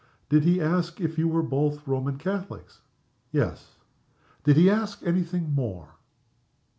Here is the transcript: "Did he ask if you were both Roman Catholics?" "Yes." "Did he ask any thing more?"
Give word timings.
"Did 0.29 0.45
he 0.45 0.59
ask 0.59 0.99
if 0.99 1.19
you 1.19 1.27
were 1.27 1.43
both 1.43 1.87
Roman 1.87 2.17
Catholics?" 2.17 2.81
"Yes." 3.31 3.75
"Did 4.43 4.57
he 4.57 4.67
ask 4.67 5.03
any 5.03 5.21
thing 5.21 5.53
more?" 5.53 5.89